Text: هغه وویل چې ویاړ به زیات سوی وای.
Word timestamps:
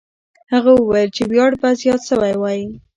هغه 0.53 0.71
وویل 0.75 1.09
چې 1.15 1.23
ویاړ 1.31 1.51
به 1.61 1.69
زیات 1.81 2.01
سوی 2.09 2.33
وای. 2.37 2.61